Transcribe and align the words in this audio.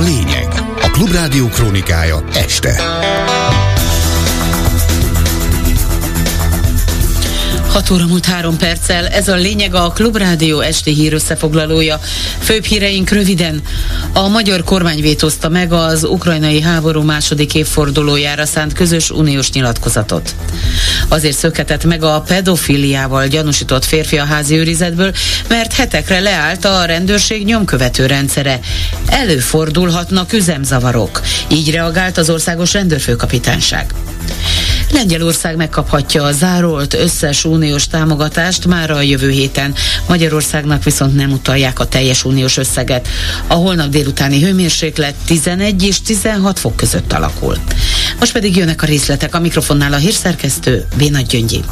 lényeg. 0.00 0.48
A 0.82 0.90
Klubrádió 0.90 1.48
krónikája 1.48 2.24
este. 2.34 2.82
6 7.72 7.90
óra 7.90 8.06
múlt 8.06 8.24
három 8.24 8.56
perccel, 8.56 9.06
ez 9.06 9.28
a 9.28 9.34
lényeg 9.34 9.74
a 9.74 9.92
Klubrádió 9.94 10.60
esti 10.60 10.92
hír 10.92 11.12
összefoglalója. 11.12 12.00
Főbb 12.38 12.64
híreink 12.64 13.10
röviden. 13.10 13.62
A 14.12 14.28
magyar 14.28 14.64
kormány 14.64 15.00
vétózta 15.00 15.48
meg 15.48 15.72
az 15.72 16.04
ukrajnai 16.04 16.60
háború 16.60 17.02
második 17.02 17.54
évfordulójára 17.54 18.46
szánt 18.46 18.72
közös 18.72 19.10
uniós 19.10 19.50
nyilatkozatot. 19.50 20.34
Azért 21.10 21.36
szökhetett 21.36 21.84
meg 21.84 22.02
a 22.02 22.20
pedofiliával 22.20 23.26
gyanúsított 23.26 23.84
férfi 23.84 24.18
a 24.18 24.24
házi 24.24 24.56
őrizetből, 24.56 25.12
mert 25.48 25.72
hetekre 25.72 26.20
leállt 26.20 26.64
a 26.64 26.84
rendőrség 26.84 27.44
nyomkövető 27.44 28.06
rendszere. 28.06 28.60
Előfordulhatnak 29.06 30.32
üzemzavarok. 30.32 31.20
Így 31.48 31.70
reagált 31.70 32.18
az 32.18 32.30
országos 32.30 32.72
rendőrfőkapitányság. 32.72 33.94
Lengyelország 34.92 35.56
megkaphatja 35.56 36.22
a 36.22 36.32
zárolt 36.32 36.94
összes 36.94 37.44
uniós 37.44 37.86
támogatást 37.86 38.66
már 38.66 38.90
a 38.90 39.00
jövő 39.00 39.30
héten. 39.30 39.74
Magyarországnak 40.08 40.84
viszont 40.84 41.14
nem 41.14 41.32
utalják 41.32 41.78
a 41.78 41.84
teljes 41.84 42.24
uniós 42.24 42.56
összeget. 42.56 43.08
A 43.46 43.54
holnap 43.54 43.88
délutáni 43.88 44.42
hőmérséklet 44.42 45.14
11 45.26 45.82
és 45.82 46.02
16 46.02 46.58
fok 46.58 46.76
között 46.76 47.12
alakul. 47.12 47.56
Most 48.20 48.32
pedig 48.32 48.56
jönnek 48.56 48.82
a 48.82 48.86
részletek 48.86 49.34
a 49.34 49.40
mikrofonnál 49.40 49.92
a 49.92 49.96
hírszerkesztő 49.96 50.86
Béna 50.96 51.20
Gyöngyi. 51.20 51.64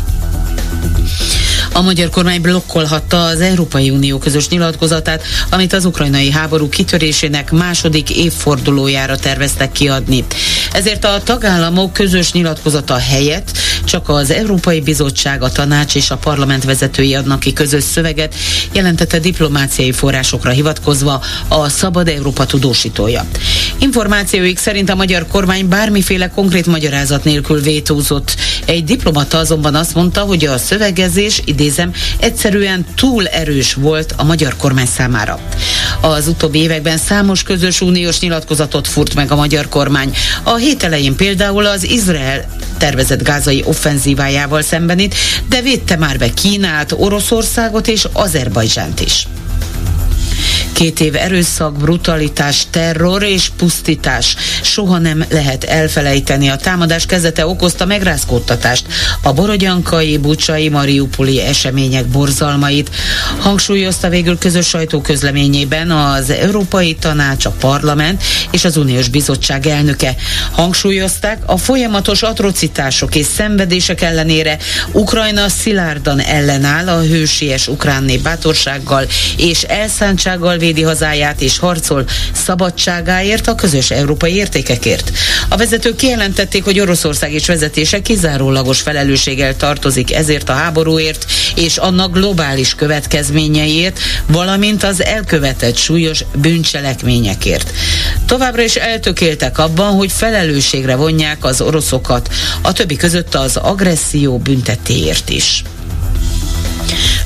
A 1.72 1.82
magyar 1.82 2.08
kormány 2.08 2.40
blokkolhatta 2.40 3.24
az 3.24 3.40
Európai 3.40 3.90
Unió 3.90 4.18
közös 4.18 4.48
nyilatkozatát, 4.48 5.22
amit 5.50 5.72
az 5.72 5.84
ukrajnai 5.84 6.30
háború 6.30 6.68
kitörésének 6.68 7.50
második 7.50 8.10
évfordulójára 8.10 9.16
terveztek 9.16 9.72
kiadni. 9.72 10.24
Ezért 10.72 11.04
a 11.04 11.20
tagállamok 11.24 11.92
közös 11.92 12.32
nyilatkozata 12.32 12.96
helyett 12.96 13.58
csak 13.84 14.08
az 14.08 14.30
Európai 14.30 14.80
Bizottság, 14.80 15.42
a 15.42 15.50
tanács 15.52 15.94
és 15.94 16.10
a 16.10 16.16
parlament 16.16 16.64
vezetői 16.64 17.14
adnak 17.14 17.40
ki 17.40 17.52
közös 17.52 17.82
szöveget, 17.82 18.34
jelentette 18.72 19.18
diplomáciai 19.18 19.92
forrásokra 19.92 20.50
hivatkozva 20.50 21.22
a 21.48 21.68
Szabad 21.68 22.08
Európa 22.08 22.46
tudósítója. 22.46 23.26
Információik 23.78 24.58
szerint 24.58 24.90
a 24.90 24.94
magyar 24.94 25.26
kormány 25.26 25.68
bármiféle 25.68 26.28
konkrét 26.28 26.66
magyarázat 26.66 27.24
nélkül 27.24 27.60
vétózott. 27.60 28.36
Egy 28.64 28.84
diplomata 28.84 29.38
azonban 29.38 29.74
azt 29.74 29.94
mondta, 29.94 30.20
hogy 30.20 30.44
a 30.44 30.58
szövegezés, 30.58 31.42
idézem, 31.44 31.92
egyszerűen 32.20 32.86
túl 32.94 33.26
erős 33.26 33.74
volt 33.74 34.14
a 34.16 34.24
magyar 34.24 34.56
kormány 34.56 34.86
számára. 34.86 35.38
Az 36.00 36.26
utóbbi 36.26 36.58
években 36.58 36.98
számos 36.98 37.42
közös 37.42 37.80
uniós 37.80 38.20
nyilatkozatot 38.20 38.88
furt 38.88 39.14
meg 39.14 39.30
a 39.30 39.36
magyar 39.36 39.68
kormány. 39.68 40.12
A 40.42 40.56
hét 40.58 40.82
elején 40.82 41.16
például 41.16 41.66
az 41.66 41.84
Izrael 41.84 42.44
tervezett 42.78 43.22
gázai 43.22 43.62
offenzívájával 43.66 44.62
szembenít, 44.62 45.14
de 45.48 45.60
védte 45.60 45.96
már 45.96 46.18
be 46.18 46.30
Kínát, 46.34 46.92
Oroszországot 46.92 47.88
és 47.88 48.06
Azerbajdzsánt 48.12 49.00
is. 49.00 49.26
Két 50.78 51.00
év 51.00 51.16
erőszak, 51.16 51.76
brutalitás, 51.76 52.66
terror 52.70 53.22
és 53.22 53.50
pusztítás. 53.56 54.36
Soha 54.62 54.98
nem 54.98 55.24
lehet 55.30 55.64
elfelejteni. 55.64 56.48
A 56.48 56.56
támadás 56.56 57.06
kezdete 57.06 57.46
okozta 57.46 57.86
megrázkódtatást. 57.86 58.86
A 59.22 59.32
borodjankai, 59.32 60.16
bucsai, 60.16 60.68
mariupoli 60.68 61.40
események 61.40 62.06
borzalmait. 62.06 62.90
Hangsúlyozta 63.38 64.08
végül 64.08 64.38
közös 64.38 64.66
sajtóközleményében 64.66 65.90
az 65.90 66.30
Európai 66.30 66.94
Tanács, 66.94 67.44
a 67.44 67.50
Parlament 67.50 68.22
és 68.50 68.64
az 68.64 68.76
Uniós 68.76 69.08
Bizottság 69.08 69.66
elnöke. 69.66 70.14
Hangsúlyozták 70.50 71.42
a 71.46 71.56
folyamatos 71.56 72.22
atrocitások 72.22 73.14
és 73.14 73.26
szenvedések 73.26 74.02
ellenére 74.02 74.58
Ukrajna 74.92 75.48
szilárdan 75.48 76.20
ellenáll 76.20 76.88
a 76.88 77.00
hősies 77.00 77.68
ukrán 77.68 78.02
nép 78.02 78.22
bátorsággal 78.22 79.06
és 79.36 79.62
elszántsággal 79.62 80.56
védi 80.68 80.82
hazáját 80.82 81.40
és 81.40 81.58
harcol 81.58 82.04
szabadságáért, 82.32 83.46
a 83.46 83.54
közös 83.54 83.90
európai 83.90 84.34
értékekért. 84.34 85.10
A 85.48 85.56
vezetők 85.56 85.96
kijelentették, 85.96 86.64
hogy 86.64 86.80
Oroszország 86.80 87.32
és 87.32 87.46
vezetése 87.46 88.02
kizárólagos 88.02 88.80
felelősséggel 88.80 89.56
tartozik 89.56 90.14
ezért 90.14 90.48
a 90.48 90.52
háborúért 90.52 91.26
és 91.54 91.76
annak 91.76 92.12
globális 92.12 92.74
következményeiért, 92.74 93.98
valamint 94.26 94.84
az 94.84 95.04
elkövetett 95.04 95.76
súlyos 95.76 96.24
bűncselekményekért. 96.34 97.72
Továbbra 98.26 98.62
is 98.62 98.74
eltökéltek 98.74 99.58
abban, 99.58 99.92
hogy 99.92 100.12
felelősségre 100.12 100.96
vonják 100.96 101.44
az 101.44 101.60
oroszokat, 101.60 102.28
a 102.62 102.72
többi 102.72 102.96
között 102.96 103.34
az 103.34 103.56
agresszió 103.56 104.38
büntetéért 104.38 105.30
is. 105.30 105.62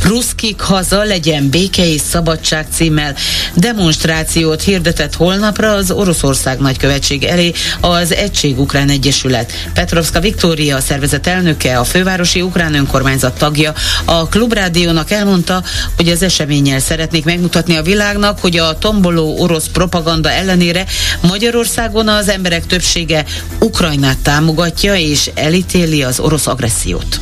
Ruszkik 0.02 0.60
haza 0.60 1.02
legyen 1.02 1.50
béke 1.50 1.86
és 1.86 2.00
szabadság 2.00 2.66
címmel. 2.72 3.14
Demonstrációt 3.54 4.62
hirdetett 4.62 5.14
holnapra 5.14 5.72
az 5.72 5.90
Oroszország 5.90 6.58
nagykövetség 6.58 7.24
elé 7.24 7.52
az 7.80 8.14
Egység 8.14 8.58
Ukrán 8.58 8.88
Egyesület. 8.88 9.52
Petrovska 9.74 10.20
Viktória, 10.20 10.76
a 10.76 10.80
szervezet 10.80 11.26
elnöke, 11.26 11.78
a 11.78 11.84
fővárosi 11.84 12.42
ukrán 12.42 12.74
önkormányzat 12.74 13.38
tagja, 13.38 13.72
a 14.04 14.28
Klubrádiónak 14.28 15.10
elmondta, 15.10 15.62
hogy 15.96 16.08
az 16.08 16.22
eseménnyel 16.22 16.80
szeretnék 16.80 17.24
megmutatni 17.24 17.76
a 17.76 17.82
világnak, 17.82 18.38
hogy 18.38 18.56
a 18.56 18.78
tomboló 18.78 19.38
orosz 19.38 19.66
propaganda 19.72 20.30
ellenére 20.30 20.84
Magyarországon 21.20 22.08
az 22.08 22.28
emberek 22.28 22.66
többsége 22.66 23.24
Ukrajnát 23.58 24.18
támogatja 24.18 24.94
és 24.94 25.30
elítéli 25.34 26.02
az 26.02 26.20
orosz 26.20 26.46
agressziót 26.46 27.20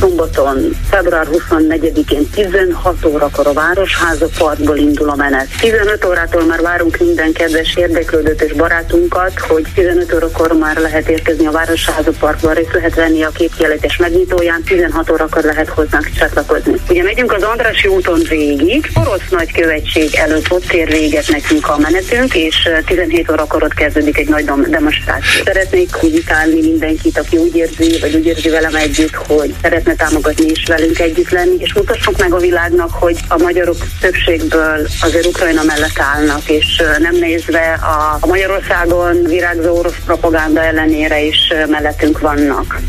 szombaton, 0.00 0.76
február 0.90 1.26
24-én 1.32 2.30
16 2.30 3.04
órakor 3.04 3.46
a 3.46 3.52
Városháza 3.52 4.26
Parkból 4.38 4.76
indul 4.76 5.08
a 5.08 5.14
menet. 5.14 5.46
15 5.60 6.04
órától 6.04 6.44
már 6.44 6.60
várunk 6.60 6.96
minden 6.98 7.32
kedves 7.32 7.76
érdeklődőt 7.76 8.42
és 8.42 8.52
barátunkat, 8.52 9.38
hogy 9.38 9.66
15 9.74 10.14
órakor 10.14 10.52
már 10.52 10.76
lehet 10.76 11.08
érkezni 11.08 11.46
a 11.46 11.50
Városháza 11.50 12.10
Parkba, 12.18 12.52
részt 12.52 12.72
lehet 12.72 12.94
venni 12.94 13.22
a 13.22 13.28
képkiállítás 13.28 13.96
megnyitóján, 13.96 14.62
16 14.62 15.10
órakor 15.10 15.44
lehet 15.44 15.68
hozzánk 15.68 16.10
csatlakozni. 16.18 16.74
Ugye 16.88 17.02
megyünk 17.02 17.32
az 17.32 17.42
Andrási 17.42 17.88
úton 17.88 18.20
végig, 18.28 18.90
orosz 18.94 19.28
nagykövetség 19.30 20.14
előtt 20.14 20.50
ott 20.50 20.72
ér 20.72 20.88
véget 20.88 21.28
nekünk 21.28 21.68
a 21.68 21.78
menetünk, 21.78 22.34
és 22.34 22.68
17 22.86 23.30
órakor 23.30 23.62
ott 23.62 23.74
kezdődik 23.74 24.18
egy 24.18 24.28
nagy 24.28 24.44
demonstráció. 24.68 25.42
Szeretnék 25.44 25.90
invitálni 26.02 26.60
mindenkit, 26.60 27.18
aki 27.18 27.36
úgy 27.36 27.56
érzi, 27.56 27.98
vagy 28.00 28.14
úgy 28.14 28.26
érzi 28.26 28.48
velem 28.48 28.74
együtt, 28.74 29.14
hogy 29.14 29.54
szeretne 29.62 29.89
szeretne 29.90 30.04
támogatni 30.04 30.46
és 30.46 30.64
velünk 30.66 30.98
együtt 30.98 31.30
lenni, 31.30 31.56
és 31.58 31.74
mutassuk 31.74 32.18
meg 32.18 32.32
a 32.32 32.38
világnak, 32.38 32.90
hogy 32.90 33.20
a 33.28 33.38
magyarok 33.38 33.76
többségből 34.00 34.86
azért 35.00 35.26
Ukrajna 35.26 35.62
mellett 35.62 35.98
állnak, 35.98 36.48
és 36.48 36.82
nem 36.98 37.14
nézve 37.14 37.72
a, 37.72 38.18
a 38.20 38.26
Magyarországon 38.26 39.22
virágzó 39.24 39.78
orosz 39.78 39.98
propaganda 40.04 40.62
ellenére 40.62 41.20
is 41.22 41.52
mellettünk 41.68 42.20
vannak. 42.20 42.80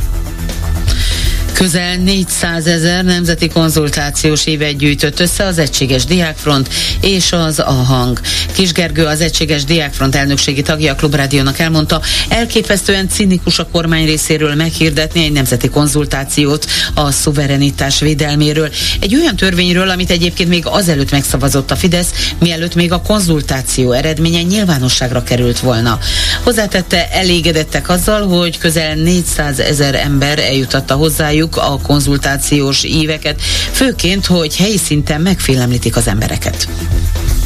Közel 1.62 1.96
400 1.96 2.68
ezer 2.68 3.04
nemzeti 3.04 3.48
konzultációs 3.48 4.46
évet 4.46 4.78
gyűjtött 4.78 5.20
össze 5.20 5.46
az 5.46 5.58
Egységes 5.58 6.06
Diákfront 6.06 6.70
és 7.02 7.32
az 7.32 7.60
AHANG. 7.60 8.20
Kisgergő 8.54 9.06
az 9.06 9.22
Egységes 9.22 9.64
Diákfront 9.64 10.16
elnökségi 10.16 10.62
tagja 10.62 10.92
a 10.92 10.96
Klubrádiónak 10.96 11.60
elmondta, 11.60 12.02
elképesztően 12.30 13.10
cinikus 13.10 13.60
a 13.60 13.68
kormány 13.72 14.06
részéről 14.06 14.56
meghirdetni 14.56 15.24
egy 15.24 15.32
nemzeti 15.32 15.70
konzultációt 15.70 16.66
a 16.94 17.12
szuverenitás 17.12 18.00
védelméről. 18.00 18.70
Egy 19.02 19.16
olyan 19.16 19.36
törvényről, 19.36 19.90
amit 19.90 20.12
egyébként 20.12 20.50
még 20.50 20.66
azelőtt 20.66 21.12
megszavazott 21.12 21.72
a 21.72 21.76
Fidesz, 21.76 22.32
mielőtt 22.40 22.76
még 22.76 22.92
a 22.92 23.02
konzultáció 23.02 23.92
eredménye 23.92 24.42
nyilvánosságra 24.42 25.24
került 25.24 25.60
volna. 25.60 26.00
Hozzátette, 26.44 27.10
elégedettek 27.12 27.90
azzal, 27.90 28.28
hogy 28.28 28.58
közel 28.58 28.96
400 28.96 29.60
ezer 29.60 29.96
ember 29.96 30.40
eljutatta 30.40 30.94
hozzájuk 30.94 31.50
a 31.58 31.80
konzultációs 31.82 32.84
éveket, 32.84 33.42
főként, 33.72 34.26
hogy 34.26 34.58
helyi 34.58 34.78
szinten 34.78 35.22
megfélemlítik 35.22 35.96
az 35.96 36.08
embereket 36.08 36.68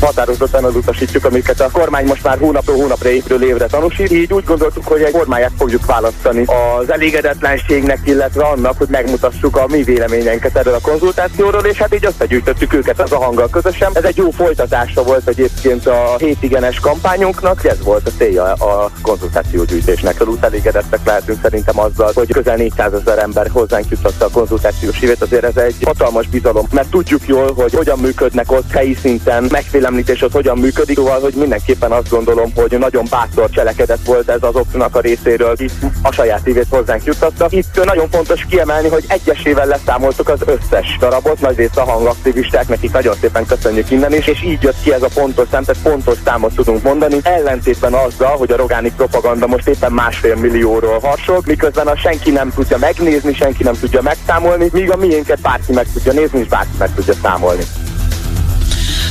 határozottan 0.06 0.66
utasítjuk, 0.66 1.25
amiket 1.25 1.60
a 1.60 1.69
kormány 1.72 2.06
most 2.06 2.24
már 2.24 2.38
hónapról 2.38 2.75
hónapra 2.75 3.10
évről 3.10 3.44
évre 3.44 3.66
tanúsít. 3.66 4.12
Így 4.12 4.34
úgy 4.34 4.44
gondoltuk, 4.44 4.88
hogy 4.88 5.02
egy 5.02 5.12
kormányát 5.12 5.52
fogjuk 5.57 5.86
választani 5.86 6.46
az 6.80 6.92
elégedetlenségnek, 6.92 8.00
illetve 8.04 8.44
annak, 8.44 8.78
hogy 8.78 8.88
megmutassuk 8.88 9.57
a 9.57 9.66
mi 9.68 9.84
véleményeinket 9.84 10.57
erről 10.57 10.74
a 10.74 10.80
konzultációról, 10.81 11.63
és 11.66 11.78
hát 11.78 11.94
így 11.96 12.06
összegyűjtöttük 12.06 12.74
őket 12.74 13.02
az 13.02 13.12
a 13.12 13.24
hanggal 13.24 13.50
közösen. 13.50 13.92
Ez 13.94 14.04
egy 14.04 14.18
jó 14.18 14.30
folytatása 14.31 15.04
volt 15.04 15.28
egyébként 15.28 15.88
a 15.88 16.16
hétigenes 16.18 16.80
kampányunknak, 16.80 17.66
ez 17.66 17.84
volt 17.84 18.07
a 18.07 18.12
célja 18.18 18.44
a 18.44 18.92
konzultációgyűjtésnek. 19.02 20.22
Alul 20.22 20.38
elégedettek 20.42 21.00
lehetünk 21.06 21.40
szerintem 21.42 21.80
azzal, 21.80 22.12
hogy 22.13 22.31
közel 22.31 22.56
400 22.56 22.94
ezer 22.94 23.18
ember 23.18 23.50
hozzánk 23.52 23.86
jutott 23.90 24.22
a 24.22 24.30
konzultációs 24.31 25.00
hívet, 25.00 25.22
azért 25.22 25.44
ez 25.44 25.57
egy 25.57 25.75
hatalmas 25.86 26.28
bizalom, 26.28 26.68
mert 26.72 26.90
tudjuk 26.90 27.28
jól, 27.28 27.54
hogy 27.54 27.74
hogyan 27.74 28.00
működnek 28.00 28.52
ott 28.52 28.72
helyi 28.72 28.98
szinten 29.02 29.48
megfélem 29.52 29.94
említés, 29.95 30.19
hogy 30.19 30.31
hogyan 30.31 30.57
működik, 30.57 30.95
szóval, 30.95 31.19
hogy 31.19 31.33
mindenképpen 31.33 31.92
azt 31.92 32.09
gondolom, 32.09 32.51
hogy 32.56 32.80
nagyon 32.80 33.06
bátor 33.09 33.50
cselekedet 33.50 34.00
volt 34.06 34.30
ez 34.30 34.44
az 34.44 34.56
oknak 34.56 34.95
a 34.95 35.00
részéről, 35.00 35.53
itt 35.57 35.74
a 36.01 36.12
saját 36.12 36.47
évét 36.47 36.65
hozzánk 36.69 37.03
juttatta. 37.03 37.47
Itt 37.50 37.86
nagyon 37.86 38.09
fontos 38.09 38.45
kiemelni, 38.50 38.88
hogy 38.88 39.03
egyesével 39.07 39.65
leszámoltuk 39.65 40.30
az 40.30 40.39
összes 40.45 40.97
darabot, 41.00 41.42
nagyrészt 41.42 41.77
a 41.77 41.83
hangaktivisták, 41.83 42.68
nekik 42.68 42.92
nagyon 42.92 43.15
szépen 43.21 43.45
köszönjük 43.45 43.92
innen 43.92 44.13
is, 44.13 44.27
és 44.27 44.44
így 44.44 44.63
jött 44.63 44.81
ki 44.83 44.94
ez 44.94 45.01
a 45.01 45.09
pontos 45.13 45.47
szám, 45.51 45.63
tehát 45.63 45.81
pontos 45.83 46.18
számot 46.25 46.56
tudunk 46.56 46.83
mondani, 46.83 47.18
ellentétben 47.24 47.94
azzal, 47.94 48.38
hogy 48.38 48.51
a 48.51 48.56
rogáni 48.56 48.92
propaganda 48.97 49.47
most 49.47 49.68
éppen 49.68 49.92
másfél 49.92 50.36
millióról 50.36 51.00
harsog, 51.00 51.47
miközben 51.47 51.88
a 51.88 51.97
senki 51.97 52.31
nem 52.31 52.51
tudja 52.56 52.77
megnézni, 52.77 53.33
senki 53.33 53.63
nem 53.63 53.75
tudja 53.80 54.01
megszámolni, 54.01 54.69
míg 54.71 54.92
a 54.92 54.95
miénket 54.95 55.42
bárki 55.42 55.74
meg 55.74 55.88
tudja 55.94 56.12
nézni, 56.12 56.39
és 56.39 56.47
bárki 56.47 56.75
meg 56.77 56.89
tudja 56.95 57.13
számolni. 57.21 57.63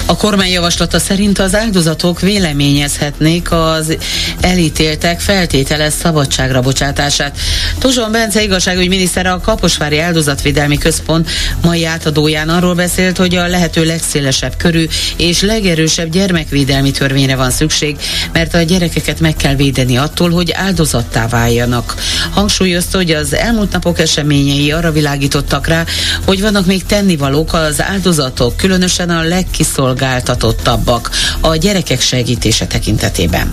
A 0.06 0.16
kormány 0.16 0.50
javaslata 0.50 0.98
szerint 0.98 1.38
az 1.38 1.54
áldozatok 1.54 2.20
véleményezhetnék 2.20 3.52
az 3.52 3.96
elítéltek 4.40 5.20
feltételes 5.20 5.92
szabadságra 5.92 6.60
bocsátását. 6.60 7.38
Tuzson 7.78 8.12
Bence 8.12 8.42
igazságügyminiszter 8.42 9.26
a 9.26 9.40
Kaposvári 9.40 9.98
Áldozatvédelmi 9.98 10.78
Központ 10.78 11.30
mai 11.62 11.84
átadóján 11.84 12.48
arról 12.48 12.74
beszélt, 12.74 13.16
hogy 13.16 13.34
a 13.34 13.46
lehető 13.46 13.84
legszélesebb 13.84 14.56
körű 14.56 14.86
és 15.16 15.40
legerősebb 15.40 16.10
gyermekvédelmi 16.10 16.90
törvényre 16.90 17.36
van 17.36 17.50
szükség, 17.50 17.96
mert 18.32 18.54
a 18.54 18.62
gyerekeket 18.62 19.20
meg 19.20 19.36
kell 19.36 19.54
védeni 19.54 19.96
attól, 19.96 20.30
hogy 20.30 20.52
áldozattá 20.52 21.28
váljanak. 21.28 21.94
Hangsúlyozta, 22.30 22.96
hogy 22.96 23.10
az 23.10 23.34
elmúlt 23.34 23.72
napok 23.72 23.98
eseményei 23.98 24.72
arra 24.72 24.92
világítottak 24.92 25.66
rá, 25.66 25.84
hogy 26.26 26.40
vannak 26.40 26.66
még 26.66 26.84
tennivalók 26.86 27.52
az 27.52 27.82
áldozatok, 27.82 28.56
különösen 28.56 29.10
a 29.10 29.22
legkiszolgáltatóbbak 29.22 29.92
kiszolgáltatottabbak 29.94 31.10
a 31.40 31.56
gyerekek 31.56 32.00
segítése 32.00 32.66
tekintetében. 32.66 33.50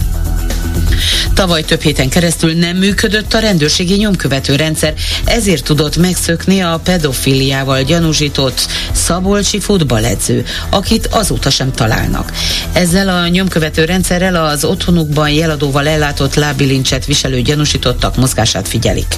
Tavaly 1.34 1.64
több 1.64 1.82
héten 1.82 2.10
keresztül 2.10 2.54
nem 2.54 2.78
működött 2.78 3.34
a 3.34 3.40
rendőrségi 3.40 3.96
nyomkövető 3.96 4.56
rendszer, 4.56 4.94
ezért 5.26 5.64
tudott 5.64 5.98
megszökni 5.98 6.60
a 6.60 6.80
pedofiliával 6.84 7.84
gyanúsított 7.84 8.68
szabolcsi 8.92 9.60
futballedző, 9.60 10.46
akit 10.70 11.08
azóta 11.08 11.50
sem 11.50 11.72
találnak. 11.72 12.32
Ezzel 12.74 13.10
a 13.10 13.28
nyomkövető 13.28 13.86
rendszerrel 13.86 14.36
az 14.36 14.64
otthonukban 14.64 15.30
jeladóval 15.30 15.88
ellátott 15.88 16.36
lábilincset 16.36 17.06
viselő 17.06 17.42
gyanúsítottak 17.42 18.16
mozgását 18.16 18.68
figyelik. 18.68 19.18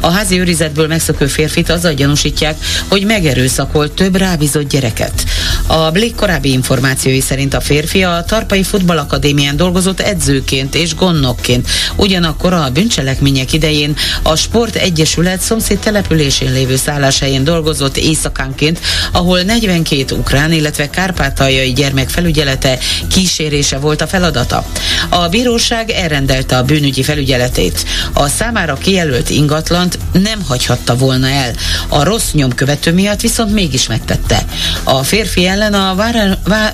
A 0.00 0.10
házi 0.10 0.38
őrizetből 0.38 0.86
megszökő 0.86 1.26
férfit 1.26 1.70
azzal 1.70 1.92
gyanúsítják, 1.92 2.56
hogy 2.88 3.04
megerőszakolt 3.04 3.92
több 3.92 4.16
rábízott 4.16 4.68
gyereket. 4.68 5.24
A 5.66 5.90
Blick 5.90 6.16
korábbi 6.16 6.52
információi 6.52 7.20
szerint 7.20 7.54
a 7.54 7.60
férfi 7.60 8.02
a 8.04 8.24
Tarpai 8.26 8.62
Futballakadémián 8.62 9.56
dolgozott 9.56 10.00
edzőként 10.00 10.74
és 10.74 10.94
gondnokként. 11.18 11.68
Ugyanakkor 11.96 12.52
a 12.52 12.70
bűncselekmények 12.72 13.52
idején 13.52 13.96
a 14.22 14.36
Sport 14.36 14.74
Egyesület 14.74 15.40
szomszéd 15.40 15.78
településén 15.78 16.52
lévő 16.52 16.76
szálláshelyén 16.76 17.44
dolgozott 17.44 17.96
éjszakánként, 17.96 18.80
ahol 19.12 19.40
42 19.42 20.14
ukrán, 20.16 20.52
illetve 20.52 20.90
kárpátaljai 20.90 21.72
gyermek 21.72 22.08
felügyelete 22.08 22.78
kísérése 23.10 23.78
volt 23.78 24.00
a 24.00 24.06
feladata. 24.06 24.66
A 25.08 25.28
bíróság 25.28 25.90
elrendelte 25.90 26.56
a 26.56 26.62
bűnügyi 26.62 27.02
felügyeletét. 27.02 27.84
A 28.12 28.28
számára 28.28 28.74
kijelölt 28.74 29.30
ingatlant 29.30 29.98
nem 30.12 30.42
hagyhatta 30.48 30.96
volna 30.96 31.28
el. 31.28 31.52
A 31.88 32.04
rossz 32.04 32.32
nyomkövető 32.32 32.92
miatt 32.92 33.20
viszont 33.20 33.52
mégis 33.52 33.86
megtette. 33.86 34.44
A 34.84 35.02
férfi 35.02 35.46
ellen 35.46 35.74
a 35.74 35.96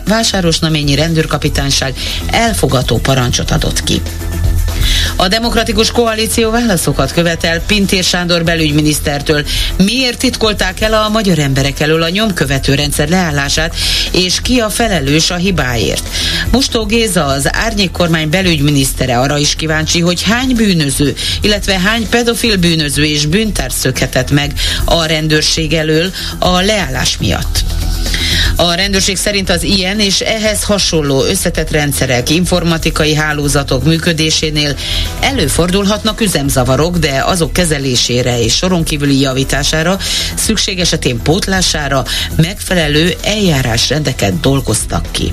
Vásárosnaményi 0.04 0.94
rendőrkapitányság 0.94 1.94
elfogató 2.30 2.98
parancsot 2.98 3.50
adott 3.50 3.84
ki. 3.84 4.02
A 5.16 5.28
demokratikus 5.28 5.90
koalíció 5.90 6.50
válaszokat 6.50 7.12
követel 7.12 7.60
Pintér 7.60 8.04
Sándor 8.04 8.44
belügyminisztertől. 8.44 9.44
Miért 9.76 10.18
titkolták 10.18 10.80
el 10.80 10.94
a 10.94 11.08
magyar 11.08 11.38
emberek 11.38 11.80
elől 11.80 12.02
a 12.02 12.08
nyomkövető 12.08 12.74
rendszer 12.74 13.08
leállását, 13.08 13.74
és 14.12 14.40
ki 14.40 14.58
a 14.58 14.70
felelős 14.70 15.30
a 15.30 15.36
hibáért? 15.36 16.08
Mustó 16.50 16.84
Géza, 16.86 17.24
az 17.24 17.48
árnyék 17.52 17.90
kormány 17.90 18.30
belügyminisztere 18.30 19.18
arra 19.18 19.38
is 19.38 19.54
kíváncsi, 19.54 20.00
hogy 20.00 20.22
hány 20.22 20.54
bűnöző, 20.54 21.14
illetve 21.40 21.78
hány 21.78 22.08
pedofil 22.08 22.56
bűnöző 22.56 23.04
és 23.04 23.26
bűntárs 23.26 23.74
szökhetett 23.74 24.30
meg 24.30 24.52
a 24.84 25.04
rendőrség 25.04 25.72
elől 25.72 26.12
a 26.38 26.60
leállás 26.60 27.16
miatt. 27.18 27.64
A 28.56 28.74
rendőrség 28.74 29.16
szerint 29.16 29.50
az 29.50 29.62
ilyen 29.62 30.00
és 30.00 30.20
ehhez 30.20 30.62
hasonló 30.62 31.24
összetett 31.24 31.70
rendszerek, 31.70 32.30
informatikai 32.30 33.14
hálózatok 33.14 33.84
működésénél 33.84 34.76
előfordulhatnak 35.20 36.20
üzemzavarok, 36.20 36.96
de 36.96 37.22
azok 37.26 37.52
kezelésére 37.52 38.40
és 38.40 38.54
soron 38.54 38.84
kívüli 38.84 39.20
javítására, 39.20 39.98
szükség 40.34 40.80
esetén 40.80 41.22
pótlására 41.22 42.04
megfelelő 42.36 43.14
eljárásrendeket 43.24 44.40
dolgoztak 44.40 45.06
ki. 45.10 45.32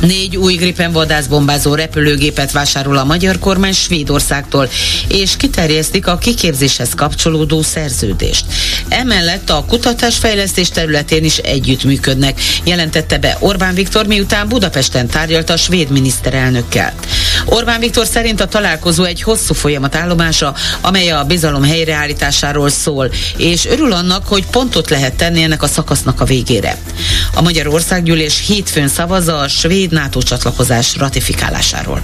Négy 0.00 0.36
új 0.36 0.54
Gripen 0.54 0.92
vadászbombázó 0.92 1.74
repülőgépet 1.74 2.52
vásárol 2.52 2.96
a 2.96 3.04
magyar 3.04 3.38
kormány 3.38 3.72
Svédországtól, 3.72 4.68
és 5.08 5.36
kiterjesztik 5.36 6.06
a 6.06 6.18
kiképzéshez 6.18 6.94
kapcsolódó 6.94 7.62
szerződést. 7.62 8.44
Emellett 8.88 9.50
a 9.50 9.64
kutatásfejlesztés 9.68 10.68
területén 10.68 11.24
is 11.24 11.36
együttműködnek, 11.36 12.40
jelentette 12.64 13.18
be 13.18 13.36
Orbán 13.40 13.74
Viktor, 13.74 14.06
miután 14.06 14.48
Budapesten 14.48 15.06
tárgyalt 15.06 15.50
a 15.50 15.56
svéd 15.56 15.90
miniszterelnökkel. 15.90 16.92
Orbán 17.44 17.80
Viktor 17.80 18.06
szerint 18.06 18.40
a 18.40 18.46
találkozó 18.46 19.04
egy 19.04 19.22
hosszú 19.22 19.54
folyamat 19.54 19.94
állomása, 19.94 20.54
amely 20.80 21.10
a 21.10 21.24
bizalom 21.24 21.62
helyreállításáról 21.62 22.68
szól, 22.68 23.10
és 23.36 23.66
örül 23.66 23.92
annak, 23.92 24.26
hogy 24.26 24.46
pontot 24.46 24.90
lehet 24.90 25.14
tenni 25.14 25.42
ennek 25.42 25.62
a 25.62 25.66
szakasznak 25.66 26.20
a 26.20 26.24
végére. 26.24 26.76
A 27.34 27.42
Magyar 27.42 27.66
Országgyűlés 27.66 28.42
hétfőn 28.46 28.88
szavazza 28.88 29.38
a 29.38 29.48
svéd 29.48 29.85
NATO 29.90 30.22
csatlakozás 30.22 30.96
ratifikálásáról. 30.96 32.00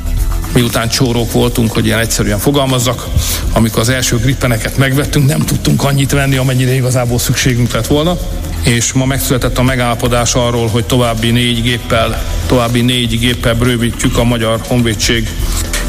Miután 0.53 0.89
csórók 0.89 1.33
voltunk, 1.33 1.73
hogy 1.73 1.87
ilyen 1.87 1.99
egyszerűen 1.99 2.39
fogalmazzak, 2.39 3.07
amikor 3.53 3.81
az 3.81 3.89
első 3.89 4.17
grippeneket 4.17 4.77
megvettünk, 4.77 5.27
nem 5.27 5.41
tudtunk 5.41 5.85
annyit 5.85 6.13
venni, 6.13 6.37
amennyire 6.37 6.75
igazából 6.75 7.19
szükségünk 7.19 7.73
lett 7.73 7.87
volna 7.87 8.19
és 8.63 8.93
ma 8.93 9.05
megszületett 9.05 9.59
a 9.59 9.63
megállapodás 9.63 10.35
arról, 10.35 10.69
hogy 10.69 10.85
további 10.85 11.31
négy 11.31 11.63
géppel, 11.63 12.23
további 12.47 12.81
négy 12.81 13.19
géppel 13.19 13.55
bővítjük 13.55 14.19
a 14.19 14.25
Magyar 14.25 14.61
Honvédség 14.67 15.29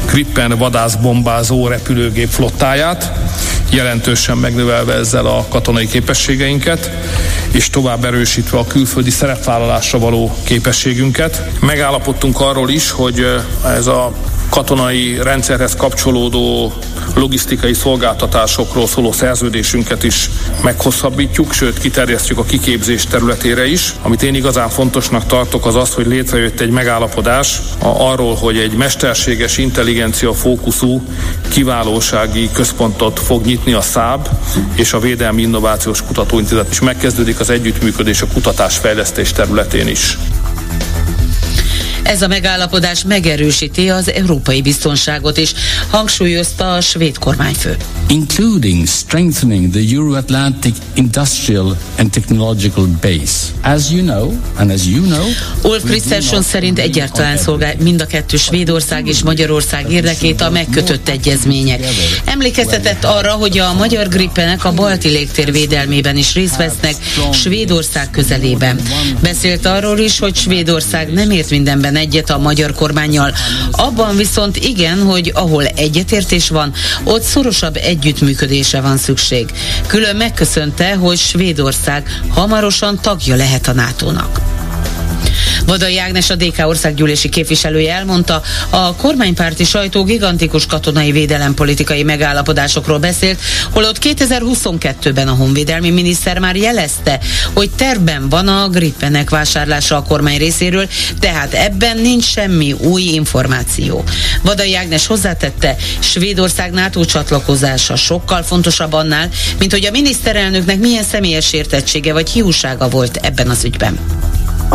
Krippen 0.04 0.58
vadászbombázó 0.58 1.68
repülőgép 1.68 2.28
flottáját, 2.28 3.12
jelentősen 3.70 4.38
megnövelve 4.38 4.94
ezzel 4.94 5.26
a 5.26 5.46
katonai 5.48 5.86
képességeinket, 5.86 6.90
és 7.52 7.70
tovább 7.70 8.04
erősítve 8.04 8.58
a 8.58 8.66
külföldi 8.66 9.10
szerepvállalásra 9.10 9.98
való 9.98 10.36
képességünket. 10.44 11.42
Megállapodtunk 11.60 12.40
arról 12.40 12.70
is, 12.70 12.90
hogy 12.90 13.26
ez 13.64 13.86
a 13.86 14.12
katonai 14.54 15.18
rendszerhez 15.22 15.76
kapcsolódó 15.76 16.72
logisztikai 17.14 17.72
szolgáltatásokról 17.72 18.86
szóló 18.86 19.12
szerződésünket 19.12 20.02
is 20.02 20.30
meghosszabbítjuk, 20.62 21.52
sőt 21.52 21.78
kiterjesztjük 21.78 22.38
a 22.38 22.44
kiképzés 22.44 23.04
területére 23.04 23.66
is. 23.66 23.94
Amit 24.02 24.22
én 24.22 24.34
igazán 24.34 24.68
fontosnak 24.68 25.26
tartok 25.26 25.66
az 25.66 25.74
az, 25.74 25.94
hogy 25.94 26.06
létrejött 26.06 26.60
egy 26.60 26.70
megállapodás 26.70 27.60
arról, 27.78 28.34
hogy 28.34 28.56
egy 28.56 28.76
mesterséges 28.76 29.58
intelligencia 29.58 30.32
fókuszú 30.32 31.02
kiválósági 31.48 32.50
központot 32.52 33.18
fog 33.18 33.44
nyitni 33.44 33.72
a 33.72 33.80
SZÁB 33.80 34.28
és 34.74 34.92
a 34.92 34.98
Védelmi 34.98 35.42
Innovációs 35.42 36.02
Kutatóintézet 36.02 36.70
is 36.70 36.80
megkezdődik 36.80 37.40
az 37.40 37.50
együttműködés 37.50 38.22
a 38.22 38.26
kutatásfejlesztés 38.26 39.32
területén 39.32 39.88
is. 39.88 40.18
Ez 42.04 42.22
a 42.22 42.26
megállapodás 42.26 43.04
megerősíti 43.04 43.90
az 43.90 44.12
európai 44.12 44.62
biztonságot 44.62 45.36
is, 45.36 45.52
hangsúlyozta 45.90 46.72
a 46.72 46.80
svéd 46.80 47.18
kormányfő. 47.18 47.76
Including 48.08 48.86
strengthening 48.86 49.70
the 49.70 49.80
Euro-Atlantic 49.80 50.74
industrial 50.94 51.76
and 51.98 52.12
technological 52.12 52.86
base. 53.00 53.52
As 53.62 53.90
you 53.90 54.02
know, 54.02 54.32
and 54.58 54.70
as 54.70 54.86
you 54.86 55.02
know, 55.02 55.26
Ulf 55.62 55.82
Christensen 55.84 56.42
szerint 56.42 56.78
egyáltalán 56.78 57.36
szolgál 57.36 57.74
mind 57.82 58.00
a 58.00 58.06
kettő 58.06 58.36
Svédország 58.36 59.06
és 59.06 59.22
Magyarország 59.22 59.92
érdekét 59.92 60.40
a 60.40 60.50
megkötött 60.50 61.08
egyezmények. 61.08 61.86
Emlékeztetett 62.24 63.04
arra, 63.04 63.32
hogy 63.32 63.58
a 63.58 63.72
magyar 63.72 64.08
grippenek 64.08 64.64
a 64.64 64.72
balti 64.72 65.08
légtér 65.08 65.52
védelmében 65.52 66.16
is 66.16 66.34
részt 66.34 66.56
vesznek 66.56 66.94
Svédország 67.32 68.10
közelében. 68.10 68.80
Beszélt 69.20 69.66
arról 69.66 69.98
is, 69.98 70.18
hogy 70.18 70.36
Svédország 70.36 71.12
nem 71.12 71.30
ért 71.30 71.50
mindenben 71.50 71.96
egyet 71.96 72.30
a 72.30 72.38
magyar 72.38 72.74
kormányjal. 72.74 73.34
Abban 73.70 74.16
viszont 74.16 74.56
igen, 74.56 75.02
hogy 75.02 75.32
ahol 75.34 75.64
egyetértés 75.64 76.48
van, 76.48 76.72
ott 77.04 77.22
szorosabb 77.22 77.76
együttműködésre 77.94 78.80
van 78.80 78.96
szükség. 78.96 79.50
Külön 79.86 80.16
megköszönte, 80.16 80.94
hogy 80.94 81.18
Svédország 81.18 82.20
hamarosan 82.28 82.98
tagja 83.00 83.36
lehet 83.36 83.68
a 83.68 83.72
NATO-nak. 83.72 84.53
Vadai 85.66 85.98
Ágnes 85.98 86.30
a 86.30 86.34
DK 86.34 86.66
országgyűlési 86.66 87.28
képviselője 87.28 87.94
elmondta, 87.94 88.42
a 88.70 88.96
kormánypárti 88.96 89.64
sajtó 89.64 90.04
gigantikus 90.04 90.66
katonai 90.66 91.12
védelempolitikai 91.12 92.02
megállapodásokról 92.02 92.98
beszélt, 92.98 93.40
holott 93.70 93.98
2022-ben 94.00 95.28
a 95.28 95.34
honvédelmi 95.34 95.90
miniszter 95.90 96.38
már 96.38 96.56
jelezte, 96.56 97.20
hogy 97.52 97.70
tervben 97.70 98.28
van 98.28 98.48
a 98.48 98.68
grippenek 98.68 99.30
vásárlása 99.30 99.96
a 99.96 100.02
kormány 100.02 100.38
részéről, 100.38 100.88
tehát 101.20 101.54
ebben 101.54 101.98
nincs 101.98 102.24
semmi 102.24 102.72
új 102.72 103.02
információ. 103.02 104.04
Vadai 104.42 104.76
Ágnes 104.76 105.06
hozzátette, 105.06 105.76
Svédország 105.98 106.72
NATO 106.72 107.04
csatlakozása 107.04 107.96
sokkal 107.96 108.42
fontosabb 108.42 108.92
annál, 108.92 109.28
mint 109.58 109.72
hogy 109.72 109.86
a 109.86 109.90
miniszterelnöknek 109.90 110.78
milyen 110.78 111.04
személyes 111.04 111.52
értettsége 111.52 112.12
vagy 112.12 112.30
hiúsága 112.30 112.88
volt 112.88 113.16
ebben 113.16 113.50
az 113.50 113.64
ügyben. 113.64 113.98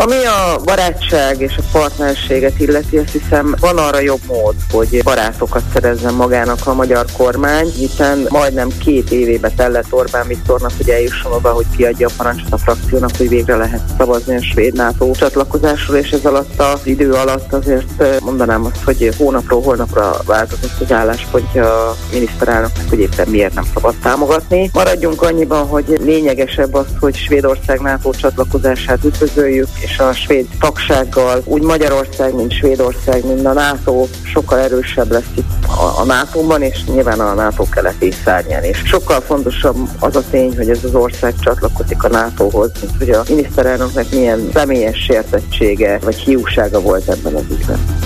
Ami 0.02 0.26
a 0.26 0.60
barátság 0.64 1.42
és 1.42 1.58
a 1.58 1.64
partnerséget 1.72 2.60
illeti, 2.60 2.98
azt 2.98 3.12
hiszem 3.12 3.56
van 3.60 3.78
arra 3.78 4.00
jobb 4.00 4.22
mód, 4.28 4.56
hogy 4.72 5.04
barátokat 5.04 5.64
szerezzen 5.74 6.14
magának 6.14 6.68
a 6.68 6.74
magyar 6.74 7.06
kormány, 7.18 7.68
hiszen 7.68 8.26
majdnem 8.30 8.70
két 8.78 9.12
évébe 9.12 9.50
tellett 9.50 9.86
Orbán 9.90 10.28
Viktornak, 10.28 10.72
hogy 10.78 10.90
eljusson 10.90 11.32
oda, 11.32 11.50
hogy 11.50 11.66
kiadja 11.78 12.08
a 12.08 12.12
parancsot 12.18 12.54
a 12.54 12.58
frakciónak, 12.58 13.10
hogy 13.18 13.30
végre 13.30 13.56
lehet 13.56 13.82
szavazni 13.98 14.36
a 14.36 14.42
svéd 14.42 14.74
NATO 14.74 15.12
csatlakozásról, 15.12 15.98
és 15.98 16.10
ez 16.10 16.26
alatt 16.26 16.60
az 16.60 16.82
idő 16.84 17.12
alatt 17.12 17.54
azért 17.54 18.22
mondanám 18.22 18.66
azt, 18.66 18.84
hogy 18.84 19.14
hónapról 19.18 19.62
hónapra 19.62 20.16
változott 20.26 20.80
az 20.80 20.92
álláspontja 20.92 21.90
a 21.90 21.96
miniszterelnöknek, 22.12 22.90
hogy 22.90 23.00
éppen 23.00 23.28
miért 23.28 23.54
nem 23.54 23.66
szabad 23.74 23.96
támogatni. 24.04 24.70
Maradjunk 24.74 25.22
annyiban, 25.22 25.68
hogy 25.68 26.00
lényegesebb 26.04 26.74
az, 26.74 26.86
hogy 27.00 27.16
Svédország 27.16 27.80
NATO 27.80 28.12
csatlakozását 28.12 29.04
üdvözöljük, 29.04 29.68
és 29.90 30.00
a 30.00 30.14
svéd 30.14 30.48
tagsággal 30.60 31.42
úgy 31.46 31.62
Magyarország, 31.62 32.36
mint 32.36 32.54
Svédország, 32.54 33.26
mint 33.26 33.46
a 33.46 33.54
NATO 33.54 34.08
sokkal 34.24 34.60
erősebb 34.60 35.12
lesz 35.12 35.32
itt 35.36 35.66
a, 35.68 36.00
a 36.00 36.04
NATO-ban, 36.06 36.62
és 36.62 36.84
nyilván 36.86 37.20
a 37.20 37.34
NATO 37.34 37.64
keleti 37.70 38.12
szárnyán 38.24 38.64
is. 38.64 38.82
Sokkal 38.86 39.22
fontosabb 39.22 39.78
az 40.00 40.16
a 40.16 40.24
tény, 40.30 40.56
hogy 40.56 40.70
ez 40.70 40.84
az 40.84 40.96
ország 40.96 41.34
csatlakozik 41.40 42.04
a 42.04 42.08
NATO-hoz, 42.08 42.72
mint 42.82 42.98
hogy 42.98 43.10
a 43.10 43.24
miniszterelnöknek 43.30 44.12
milyen 44.12 44.50
személyes 44.54 44.98
sértettsége 44.98 46.00
vagy 46.04 46.16
hiúsága 46.16 46.82
volt 46.82 47.10
ebben 47.10 47.34
az 47.36 47.46
ügyben. 47.52 47.99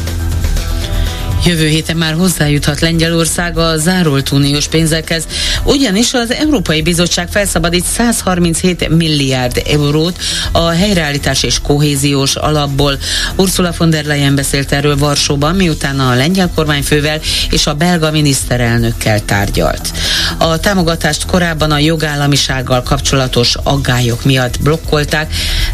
Jövő 1.46 1.68
héten 1.68 1.98
már 1.98 2.14
hozzájuthat 2.14 2.80
Lengyelország 2.80 3.58
a 3.58 3.78
zárolt 3.78 4.32
uniós 4.32 4.68
pénzekhez, 4.68 5.28
ugyanis 5.64 6.14
az 6.14 6.32
Európai 6.32 6.82
Bizottság 6.82 7.28
felszabadít 7.32 7.86
137 7.86 8.90
milliárd 8.90 9.62
eurót 9.70 10.18
a 10.52 10.70
helyreállítás 10.70 11.44
és 11.44 11.60
kohéziós 11.62 12.36
alapból. 12.36 12.98
Ursula 13.36 13.74
von 13.78 13.90
der 13.90 14.06
Leyen 14.06 14.36
beszélt 14.36 14.72
erről 14.72 14.98
Varsóban, 14.98 15.56
miután 15.56 16.00
a 16.00 16.14
lengyel 16.14 16.52
kormányfővel 16.56 17.20
és 17.50 17.68
a 17.68 17.74
belga 17.74 18.12
miniszterelnökkel 18.12 19.26
tárgyalt. 19.26 19.92
A 20.38 20.58
támogatást 20.60 21.26
korábban 21.26 21.72
a 21.72 21.78
jogállamisággal 21.78 22.84
kapcsolatos 22.84 23.56
aggályok 23.64 24.24
miatt 24.24 24.60
blokkolták, 24.62 25.34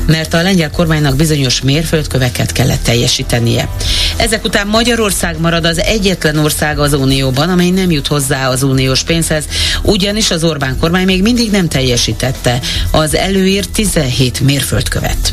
mert 0.09 0.33
a 0.33 0.41
lengyel 0.41 0.69
kormánynak 0.69 1.15
bizonyos 1.15 1.61
mérföldköveket 1.61 2.51
kellett 2.51 2.83
teljesítenie. 2.83 3.69
Ezek 4.17 4.45
után 4.45 4.67
Magyarország 4.67 5.39
marad 5.39 5.65
az 5.65 5.79
egyetlen 5.79 6.37
ország 6.37 6.79
az 6.79 6.93
Unióban, 6.93 7.49
amely 7.49 7.69
nem 7.69 7.91
jut 7.91 8.07
hozzá 8.07 8.49
az 8.49 8.63
uniós 8.63 9.03
pénzhez, 9.03 9.43
ugyanis 9.83 10.31
az 10.31 10.43
Orbán 10.43 10.77
kormány 10.79 11.05
még 11.05 11.21
mindig 11.21 11.51
nem 11.51 11.67
teljesítette 11.67 12.59
az 12.91 13.15
előírt 13.15 13.69
17 13.69 14.39
mérföldkövet. 14.39 15.31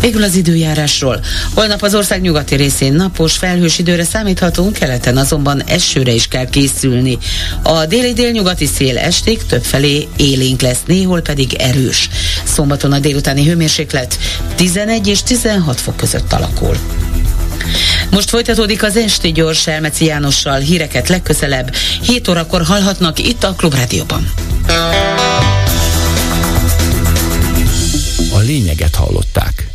Végül 0.00 0.22
az 0.22 0.34
időjárásról. 0.34 1.20
Holnap 1.54 1.82
az 1.82 1.94
ország 1.94 2.20
nyugati 2.20 2.54
részén 2.54 2.92
napos, 2.92 3.36
felhős 3.36 3.78
időre 3.78 4.04
számíthatunk, 4.04 4.72
keleten 4.72 5.16
azonban 5.16 5.62
esőre 5.62 6.12
is 6.12 6.28
kell 6.28 6.48
készülni. 6.48 7.18
A 7.62 7.86
déli 7.86 8.12
délnyugati 8.12 8.66
szél 8.66 8.98
estig 8.98 9.46
többfelé 9.46 10.08
élénk 10.16 10.60
lesz, 10.60 10.82
néhol 10.86 11.20
pedig 11.20 11.54
erős. 11.54 12.08
Szombaton 12.44 12.92
a 12.92 12.98
délutáni 12.98 13.44
hőmérséklet 13.44 14.18
11 14.54 15.06
és 15.06 15.22
16 15.22 15.80
fok 15.80 15.96
között 15.96 16.32
alakul. 16.32 16.76
Most 18.10 18.28
folytatódik 18.28 18.82
az 18.82 18.96
Esti 18.96 19.32
Gyors 19.32 19.66
Elmeci 19.66 20.04
Jánossal. 20.04 20.58
Híreket 20.58 21.08
legközelebb 21.08 21.74
7 22.02 22.28
órakor 22.28 22.62
hallhatnak 22.62 23.18
itt 23.18 23.44
a 23.44 23.54
Klubrádióban. 23.56 24.32
A 28.32 28.38
lényeget 28.38 28.94
hallották. 28.94 29.69